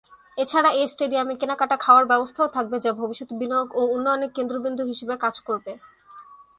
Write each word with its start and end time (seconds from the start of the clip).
এছাড়া 0.37 0.69
এই 0.79 0.85
স্টেডিয়ামে 0.93 1.33
কেনাকাটা, 1.41 1.75
খাওয়ার 1.85 2.05
ব্যবস্থাও 2.11 2.53
থাকবে 2.55 2.77
যা 2.85 2.91
ভবিষ্যতে 3.01 3.33
বিনিয়োগ 3.41 3.67
ও 3.79 3.81
উন্নয়নের 3.95 4.31
কেন্দ্রবিন্দু 4.37 4.83
হিসাবে 4.91 5.15
কাজ 5.23 5.35
করবে। 5.47 5.71